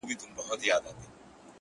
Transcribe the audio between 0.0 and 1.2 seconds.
څنگه به هغه له ياده وباسم”